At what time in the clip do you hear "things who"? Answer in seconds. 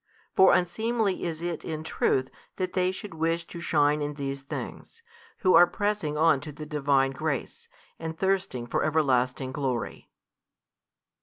4.41-5.53